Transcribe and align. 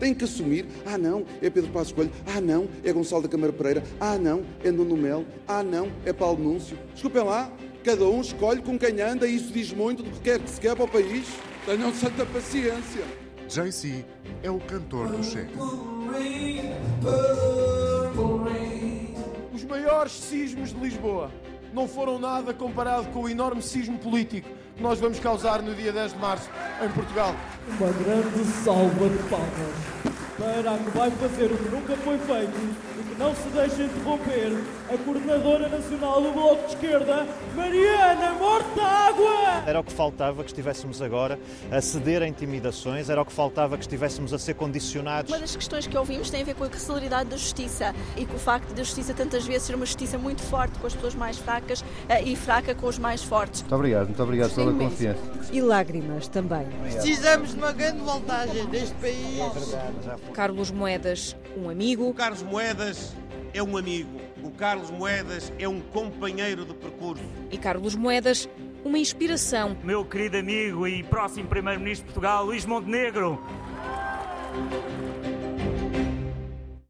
Tem 0.00 0.14
que 0.14 0.24
assumir. 0.24 0.66
Ah, 0.86 0.96
não, 0.96 1.26
é 1.42 1.50
Pedro 1.50 1.70
Passos 1.70 1.92
Coelho. 1.92 2.10
Ah, 2.34 2.40
não, 2.40 2.66
é 2.82 2.90
Gonçalo 2.90 3.22
da 3.22 3.28
Câmara 3.28 3.52
Pereira. 3.52 3.84
Ah, 4.00 4.16
não, 4.16 4.42
é 4.64 4.70
Nuno 4.70 4.96
Melo. 4.96 5.26
Ah, 5.46 5.62
não, 5.62 5.92
é 6.06 6.12
Paulo 6.12 6.42
Núncio. 6.42 6.78
Desculpem 6.94 7.22
lá, 7.22 7.52
cada 7.84 8.06
um 8.06 8.22
escolhe 8.22 8.62
com 8.62 8.78
quem 8.78 8.98
anda 9.02 9.26
e 9.26 9.36
isso 9.36 9.52
diz 9.52 9.74
muito 9.74 10.02
do 10.02 10.10
que 10.10 10.20
quer 10.20 10.40
que 10.40 10.48
se 10.48 10.58
quer 10.58 10.74
para 10.74 10.86
o 10.86 10.88
país. 10.88 11.26
Tenham 11.66 11.92
santa 11.92 12.24
paciência. 12.24 13.04
JC 13.46 14.02
é 14.42 14.50
o 14.50 14.58
cantor 14.58 15.08
do 15.08 15.22
Che. 15.22 15.46
Os 19.52 19.64
maiores 19.64 20.12
sismos 20.12 20.72
de 20.72 20.80
Lisboa 20.80 21.30
não 21.72 21.88
foram 21.88 22.18
nada 22.18 22.52
comparado 22.52 23.06
com 23.08 23.20
o 23.20 23.28
enorme 23.28 23.62
sismo 23.62 23.98
político 23.98 24.48
que 24.76 24.82
nós 24.82 24.98
vamos 24.98 25.18
causar 25.18 25.62
no 25.62 25.74
dia 25.74 25.92
10 25.92 26.12
de 26.12 26.18
março 26.18 26.48
em 26.82 26.88
Portugal. 26.90 27.34
Uma 27.78 27.92
grande 27.92 28.44
salva 28.64 29.08
de 29.08 29.18
palmas 29.28 30.10
para 30.40 30.72
a 30.72 30.78
que 30.78 30.90
vai 30.96 31.10
fazer 31.10 31.52
o 31.52 31.56
que 31.58 31.68
nunca 31.68 31.96
foi 31.96 32.18
feito 32.18 33.09
não 33.20 33.34
se 33.34 33.48
deixa 33.50 33.82
interromper 33.82 34.64
a 34.88 34.96
coordenadora 34.96 35.68
nacional 35.68 36.22
do 36.22 36.32
Bloco 36.32 36.66
de 36.66 36.74
Esquerda, 36.74 37.26
Mariana 37.54 38.32
Mortágua! 38.32 39.62
Era 39.66 39.78
o 39.78 39.84
que 39.84 39.92
faltava 39.92 40.42
que 40.42 40.48
estivéssemos 40.48 41.02
agora 41.02 41.38
a 41.70 41.82
ceder 41.82 42.22
a 42.22 42.26
intimidações, 42.26 43.10
era 43.10 43.20
o 43.20 43.24
que 43.26 43.32
faltava 43.32 43.76
que 43.76 43.82
estivéssemos 43.82 44.32
a 44.32 44.38
ser 44.38 44.54
condicionados. 44.54 45.30
Uma 45.30 45.38
das 45.38 45.54
questões 45.54 45.86
que 45.86 45.98
ouvimos 45.98 46.30
tem 46.30 46.40
a 46.40 46.44
ver 46.46 46.54
com 46.54 46.64
a 46.64 46.70
celeridade 46.72 47.28
da 47.28 47.36
justiça 47.36 47.94
e 48.16 48.24
com 48.24 48.36
o 48.36 48.38
facto 48.38 48.72
da 48.72 48.82
justiça 48.82 49.12
tantas 49.12 49.46
vezes 49.46 49.64
ser 49.64 49.74
uma 49.74 49.84
justiça 49.84 50.16
muito 50.16 50.40
forte 50.40 50.78
com 50.78 50.86
as 50.86 50.94
pessoas 50.94 51.14
mais 51.14 51.36
fracas 51.36 51.84
eh, 52.08 52.22
e 52.22 52.34
fraca 52.34 52.74
com 52.74 52.86
os 52.86 52.98
mais 52.98 53.22
fortes. 53.22 53.60
Muito 53.60 53.74
obrigado, 53.74 54.06
muito 54.06 54.22
obrigado 54.22 54.54
pela 54.54 54.72
confiança. 54.72 55.20
E 55.52 55.60
lágrimas 55.60 56.26
também. 56.26 56.66
Precisamos 56.90 57.50
de 57.50 57.56
uma 57.56 57.72
grande 57.72 58.00
voltagem 58.00 58.64
deste 58.66 58.94
país. 58.94 59.76
Carlos 60.32 60.70
Moedas, 60.70 61.36
um 61.54 61.68
amigo. 61.68 62.14
Carlos 62.14 62.42
Moedas 62.42 63.09
é 63.52 63.62
um 63.62 63.76
amigo. 63.76 64.20
O 64.42 64.50
Carlos 64.50 64.90
Moedas 64.90 65.52
é 65.58 65.68
um 65.68 65.80
companheiro 65.80 66.64
de 66.64 66.74
percurso. 66.74 67.22
E 67.50 67.58
Carlos 67.58 67.94
Moedas, 67.94 68.48
uma 68.84 68.98
inspiração. 68.98 69.76
Meu 69.82 70.04
querido 70.04 70.38
amigo 70.38 70.86
e 70.86 71.02
próximo 71.02 71.48
Primeiro-Ministro 71.48 72.06
de 72.06 72.12
Portugal, 72.12 72.44
Luís 72.46 72.64
Montenegro. 72.64 73.38